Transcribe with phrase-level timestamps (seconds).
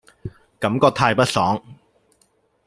[0.59, 1.61] 感覺太不爽